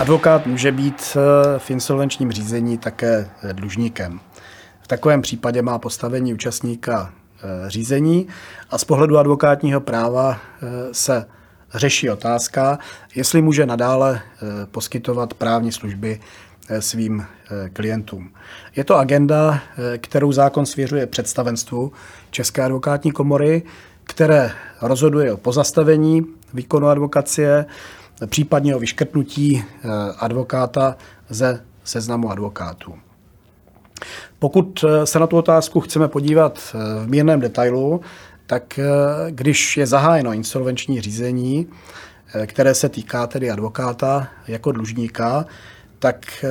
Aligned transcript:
Advokát 0.00 0.46
může 0.46 0.72
být 0.72 1.16
eh, 1.16 1.58
v 1.58 1.70
insolvenčním 1.70 2.32
řízení 2.32 2.78
také 2.78 3.30
eh, 3.42 3.52
dlužníkem. 3.52 4.20
V 4.82 4.88
takovém 4.88 5.22
případě 5.22 5.62
má 5.62 5.78
postavení 5.78 6.34
účastníka 6.34 7.12
eh, 7.12 7.70
řízení 7.70 8.28
a 8.70 8.78
z 8.78 8.84
pohledu 8.84 9.18
advokátního 9.18 9.80
práva 9.80 10.38
se 10.92 11.26
řeší 11.74 12.10
otázka, 12.10 12.78
jestli 13.14 13.42
může 13.42 13.66
nadále 13.66 14.20
poskytovat 14.70 15.34
právní 15.34 15.72
služby 15.72 16.20
svým 16.80 17.24
klientům. 17.72 18.30
Je 18.76 18.84
to 18.84 18.96
agenda, 18.96 19.60
kterou 19.98 20.32
zákon 20.32 20.66
svěřuje 20.66 21.06
představenstvu 21.06 21.92
České 22.30 22.62
advokátní 22.62 23.12
komory, 23.12 23.62
které 24.04 24.50
rozhoduje 24.82 25.32
o 25.32 25.36
pozastavení 25.36 26.26
výkonu 26.54 26.88
advokacie, 26.88 27.66
případně 28.26 28.76
o 28.76 28.78
vyškrtnutí 28.78 29.64
eh, 29.64 29.88
advokáta 30.18 30.96
ze 31.28 31.64
seznamu 31.84 32.30
advokátů. 32.30 32.94
Pokud 34.38 34.84
eh, 34.84 35.06
se 35.06 35.18
na 35.18 35.26
tu 35.26 35.36
otázku 35.36 35.80
chceme 35.80 36.08
podívat 36.08 36.58
eh, 36.74 37.04
v 37.04 37.08
mírném 37.08 37.40
detailu, 37.40 38.00
tak 38.46 38.80
když 39.30 39.76
je 39.76 39.86
zahájeno 39.86 40.32
insolvenční 40.32 41.00
řízení, 41.00 41.66
které 42.46 42.74
se 42.74 42.88
týká 42.88 43.26
tedy 43.26 43.50
advokáta 43.50 44.28
jako 44.48 44.72
dlužníka, 44.72 45.46
tak 45.98 46.44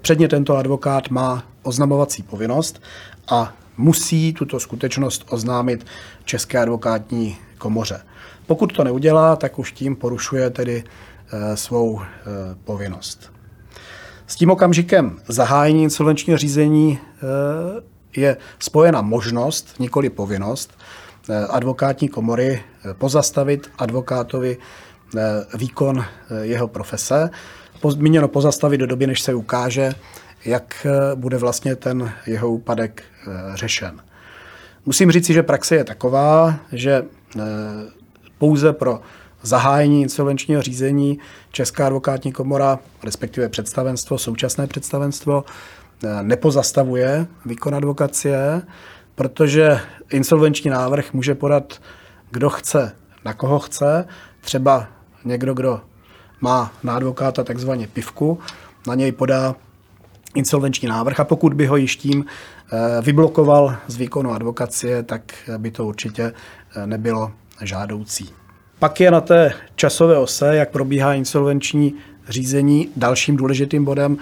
předně 0.00 0.28
tento 0.28 0.56
advokát 0.56 1.08
má 1.08 1.44
oznamovací 1.62 2.22
povinnost 2.22 2.82
a 3.28 3.54
musí 3.76 4.32
tuto 4.32 4.60
skutečnost 4.60 5.24
oznámit 5.28 5.86
České 6.24 6.58
advokátní 6.58 7.36
komoře. 7.62 8.00
Pokud 8.46 8.72
to 8.72 8.84
neudělá, 8.84 9.36
tak 9.36 9.58
už 9.58 9.72
tím 9.72 9.96
porušuje 9.96 10.50
tedy 10.50 10.84
eh, 10.84 11.56
svou 11.56 12.00
eh, 12.00 12.06
povinnost. 12.64 13.32
S 14.26 14.36
tím 14.36 14.50
okamžikem 14.50 15.20
zahájení 15.28 15.82
insolvenčního 15.82 16.38
řízení 16.38 16.98
eh, 16.98 17.82
je 18.16 18.36
spojena 18.58 19.02
možnost, 19.02 19.74
nikoli 19.78 20.10
povinnost, 20.10 20.78
advokátní 21.48 22.08
komory 22.08 22.62
pozastavit 22.98 23.70
advokátovi 23.78 24.58
výkon 25.54 26.04
jeho 26.42 26.68
profese. 26.68 27.30
Zmíněno 27.88 28.28
pozastavit 28.28 28.78
do 28.78 28.86
doby, 28.86 29.06
než 29.06 29.20
se 29.20 29.34
ukáže, 29.34 29.94
jak 30.44 30.86
bude 31.14 31.38
vlastně 31.38 31.76
ten 31.76 32.12
jeho 32.26 32.50
úpadek 32.50 33.02
řešen. 33.54 34.00
Musím 34.86 35.10
říci, 35.10 35.32
že 35.32 35.42
praxe 35.42 35.76
je 35.76 35.84
taková, 35.84 36.54
že 36.72 37.02
pouze 38.38 38.72
pro 38.72 39.00
zahájení 39.42 40.02
insolvenčního 40.02 40.62
řízení 40.62 41.18
Česká 41.52 41.86
advokátní 41.86 42.32
komora, 42.32 42.78
respektive 43.04 43.48
představenstvo, 43.48 44.18
současné 44.18 44.66
představenstvo, 44.66 45.44
eh, 46.04 46.22
nepozastavuje 46.22 47.26
výkon 47.46 47.74
advokacie, 47.74 48.62
protože 49.14 49.80
insolvenční 50.10 50.70
návrh 50.70 51.12
může 51.12 51.34
podat 51.34 51.80
kdo 52.30 52.50
chce, 52.50 52.96
na 53.24 53.34
koho 53.34 53.58
chce, 53.58 54.04
třeba 54.40 54.86
někdo, 55.24 55.54
kdo 55.54 55.80
má 56.40 56.72
na 56.82 56.96
advokáta 56.96 57.44
takzvaně 57.44 57.86
pivku, 57.86 58.38
na 58.86 58.94
něj 58.94 59.12
podá 59.12 59.54
insolvenční 60.34 60.88
návrh 60.88 61.20
a 61.20 61.24
pokud 61.24 61.54
by 61.54 61.66
ho 61.66 61.76
již 61.76 61.96
tím 61.96 62.24
eh, 62.24 63.02
vyblokoval 63.02 63.76
z 63.86 63.96
výkonu 63.96 64.32
advokacie, 64.32 65.02
tak 65.02 65.22
by 65.58 65.70
to 65.70 65.86
určitě 65.86 66.32
eh, 66.76 66.86
nebylo 66.86 67.32
žádoucí. 67.62 68.30
Pak 68.78 69.00
je 69.00 69.10
na 69.10 69.20
té 69.20 69.52
časové 69.76 70.18
ose, 70.18 70.56
jak 70.56 70.70
probíhá 70.70 71.14
insolvenční 71.14 71.94
řízení, 72.28 72.88
dalším 72.96 73.36
důležitým 73.36 73.84
bodem 73.84 74.16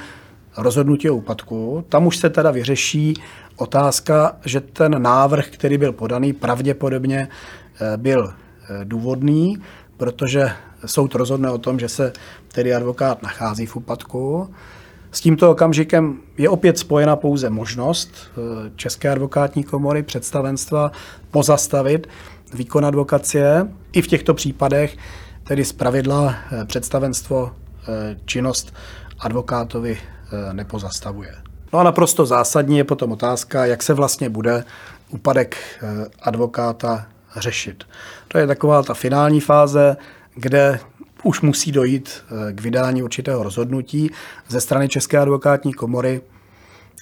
rozhodnutí 0.56 1.10
o 1.10 1.14
úpadku. 1.16 1.84
Tam 1.88 2.06
už 2.06 2.16
se 2.16 2.30
teda 2.30 2.50
vyřeší 2.50 3.14
otázka, 3.56 4.36
že 4.44 4.60
ten 4.60 5.02
návrh, 5.02 5.48
který 5.48 5.78
byl 5.78 5.92
podaný, 5.92 6.32
pravděpodobně 6.32 7.28
eh, 7.80 7.96
byl 7.96 8.32
eh, 8.32 8.84
důvodný, 8.84 9.62
protože 9.96 10.52
soud 10.86 11.14
rozhodne 11.14 11.50
o 11.50 11.58
tom, 11.58 11.78
že 11.78 11.88
se 11.88 12.12
tedy 12.52 12.74
advokát 12.74 13.22
nachází 13.22 13.66
v 13.66 13.76
úpadku. 13.76 14.54
S 15.12 15.20
tímto 15.20 15.50
okamžikem 15.50 16.20
je 16.38 16.48
opět 16.48 16.78
spojena 16.78 17.16
pouze 17.16 17.50
možnost 17.50 18.10
eh, 18.14 18.70
České 18.76 19.08
advokátní 19.08 19.64
komory 19.64 20.02
představenstva 20.02 20.92
pozastavit 21.30 22.08
výkon 22.54 22.86
advokacie. 22.86 23.68
I 23.92 24.02
v 24.02 24.06
těchto 24.06 24.34
případech 24.34 24.96
tedy 25.44 25.64
z 25.64 25.72
pravidla 25.72 26.34
eh, 26.52 26.64
představenstvo 26.64 27.52
eh, 27.52 28.16
činnost 28.24 28.74
advokátovi 29.18 29.98
nepozastavuje. 30.52 31.34
No 31.72 31.78
a 31.78 31.82
naprosto 31.82 32.26
zásadní 32.26 32.78
je 32.78 32.84
potom 32.84 33.12
otázka, 33.12 33.66
jak 33.66 33.82
se 33.82 33.94
vlastně 33.94 34.28
bude 34.28 34.64
úpadek 35.08 35.56
advokáta 36.22 37.06
řešit. 37.36 37.84
To 38.28 38.38
je 38.38 38.46
taková 38.46 38.82
ta 38.82 38.94
finální 38.94 39.40
fáze, 39.40 39.96
kde 40.34 40.80
už 41.22 41.40
musí 41.40 41.72
dojít 41.72 42.10
eh, 42.10 42.52
k 42.52 42.60
vydání 42.60 43.02
určitého 43.02 43.42
rozhodnutí 43.42 44.10
ze 44.48 44.60
strany 44.60 44.88
České 44.88 45.18
advokátní 45.18 45.74
komory, 45.74 46.20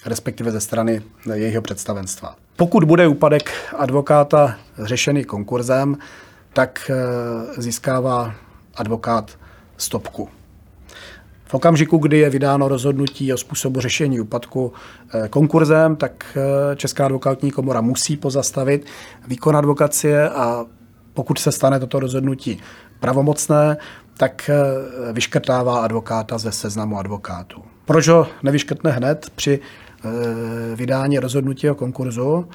respektive 0.05 0.51
ze 0.51 0.59
strany 0.59 1.01
jejího 1.33 1.61
představenstva. 1.61 2.35
Pokud 2.55 2.83
bude 2.83 3.07
úpadek 3.07 3.51
advokáta 3.77 4.55
řešený 4.77 5.23
konkurzem, 5.23 5.97
tak 6.53 6.91
eh, 6.93 7.61
získává 7.61 8.33
advokát 8.75 9.37
stopku. 9.77 10.29
V 11.45 11.53
okamžiku, 11.53 11.97
kdy 11.97 12.17
je 12.17 12.29
vydáno 12.29 12.67
rozhodnutí 12.67 13.33
o 13.33 13.37
způsobu 13.37 13.79
řešení 13.79 14.19
úpadku 14.19 14.73
eh, 15.13 15.27
konkurzem, 15.29 15.95
tak 15.95 16.37
Česká 16.75 17.05
advokátní 17.05 17.51
komora 17.51 17.81
musí 17.81 18.17
pozastavit 18.17 18.85
výkon 19.27 19.57
advokacie 19.57 20.29
a 20.29 20.65
pokud 21.13 21.39
se 21.39 21.51
stane 21.51 21.79
toto 21.79 21.99
rozhodnutí 21.99 22.61
pravomocné, 22.99 23.77
tak 24.19 24.49
eh, 24.49 25.13
vyškrtává 25.13 25.79
advokáta 25.79 26.37
ze 26.37 26.51
seznamu 26.51 26.99
advokátů. 26.99 27.61
Proč 27.85 28.07
ho 28.07 28.27
nevyškrtne 28.43 28.91
hned 28.91 29.31
při 29.35 29.59
eh, 29.59 30.09
vydání 30.75 31.19
rozhodnutí 31.19 31.69
o 31.69 31.75
konkurzu? 31.75 32.47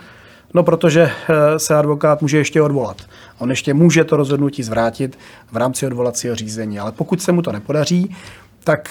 No, 0.54 0.62
protože 0.62 1.02
eh, 1.02 1.58
se 1.58 1.74
advokát 1.74 2.22
může 2.22 2.38
ještě 2.38 2.62
odvolat. 2.62 3.02
On 3.38 3.50
ještě 3.50 3.74
může 3.74 4.04
to 4.04 4.16
rozhodnutí 4.16 4.62
zvrátit 4.62 5.18
v 5.52 5.56
rámci 5.56 5.86
odvolacího 5.86 6.34
řízení, 6.34 6.78
ale 6.78 6.92
pokud 6.92 7.22
se 7.22 7.32
mu 7.32 7.42
to 7.42 7.52
nepodaří, 7.52 8.16
tak 8.64 8.90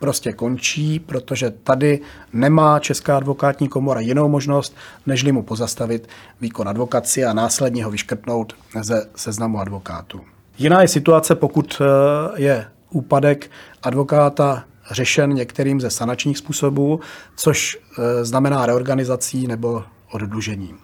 prostě 0.00 0.32
končí, 0.32 1.00
protože 1.00 1.50
tady 1.50 2.00
nemá 2.32 2.78
Česká 2.78 3.16
advokátní 3.16 3.68
komora 3.68 4.00
jinou 4.00 4.28
možnost, 4.28 4.76
nežli 5.06 5.32
mu 5.32 5.42
pozastavit 5.42 6.08
výkon 6.40 6.68
advokaci 6.68 7.24
a 7.24 7.32
následně 7.32 7.84
ho 7.84 7.90
vyškrtnout 7.90 8.52
ze 8.82 9.06
seznamu 9.16 9.60
advokátů. 9.60 10.20
Jiná 10.58 10.82
je 10.82 10.88
situace, 10.88 11.34
pokud 11.34 11.82
eh, 11.82 12.42
je 12.42 12.66
úpadek 12.90 13.50
advokáta 13.82 14.64
řešen 14.90 15.30
některým 15.30 15.80
ze 15.80 15.90
sanačních 15.90 16.38
způsobů, 16.38 17.00
což 17.36 17.78
eh, 17.98 18.24
znamená 18.24 18.66
reorganizací 18.66 19.46
nebo 19.46 19.84
oddlužením. 20.12 20.78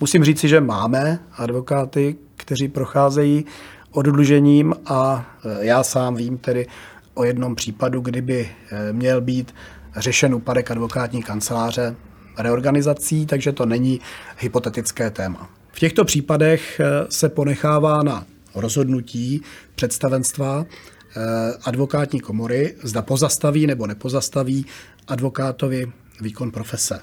Musím 0.00 0.24
říci, 0.24 0.48
že 0.48 0.60
máme 0.60 1.18
advokáty, 1.36 2.16
kteří 2.36 2.68
procházejí 2.68 3.44
oddlužením 3.90 4.74
a 4.86 5.26
eh, 5.44 5.66
já 5.66 5.82
sám 5.82 6.14
vím 6.14 6.38
tedy 6.38 6.66
o 7.14 7.24
jednom 7.24 7.54
případu, 7.54 8.00
kdyby 8.00 8.48
měl 8.92 9.20
být 9.20 9.54
řešen 9.96 10.34
úpadek 10.34 10.70
advokátní 10.70 11.22
kanceláře 11.22 11.96
reorganizací, 12.38 13.26
takže 13.26 13.52
to 13.52 13.66
není 13.66 14.00
hypotetické 14.38 15.10
téma. 15.10 15.50
V 15.72 15.78
těchto 15.78 16.04
případech 16.04 16.80
se 17.08 17.28
ponechává 17.28 18.02
na 18.02 18.24
rozhodnutí 18.54 19.42
představenstva 19.74 20.66
eh, 20.66 21.20
advokátní 21.64 22.20
komory, 22.20 22.74
zda 22.82 23.02
pozastaví 23.02 23.66
nebo 23.66 23.86
nepozastaví 23.86 24.66
advokátovi 25.08 25.92
výkon 26.20 26.50
profese. 26.50 27.00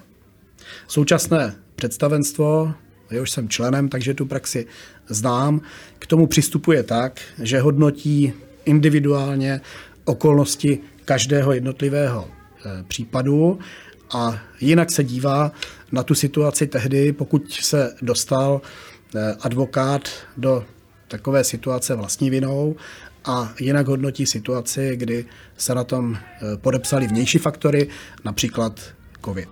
Současné 0.87 1.55
představenstvo, 1.75 2.73
jehož 3.11 3.31
jsem 3.31 3.49
členem, 3.49 3.89
takže 3.89 4.13
tu 4.13 4.25
praxi 4.25 4.65
znám, 5.07 5.61
k 5.99 6.07
tomu 6.07 6.27
přistupuje 6.27 6.83
tak, 6.83 7.21
že 7.41 7.59
hodnotí 7.59 8.33
individuálně 8.65 9.61
okolnosti 10.05 10.79
každého 11.05 11.53
jednotlivého 11.53 12.27
eh, 12.29 12.83
případu 12.87 13.59
a 14.13 14.39
jinak 14.61 14.91
se 14.91 15.03
dívá 15.03 15.51
na 15.91 16.03
tu 16.03 16.15
situaci 16.15 16.67
tehdy, 16.67 17.13
pokud 17.13 17.51
se 17.51 17.95
dostal 18.01 18.61
eh, 19.15 19.35
advokát 19.41 20.09
do 20.37 20.65
takové 21.09 21.43
situace 21.43 21.95
vlastní 21.95 22.29
vinou 22.29 22.75
a 23.25 23.53
jinak 23.59 23.87
hodnotí 23.87 24.25
situaci, 24.25 24.95
kdy 24.95 25.25
se 25.57 25.75
na 25.75 25.83
tom 25.83 26.17
eh, 26.17 26.57
podepsali 26.57 27.07
vnější 27.07 27.37
faktory, 27.37 27.87
například 28.25 28.79
COVID. 29.25 29.49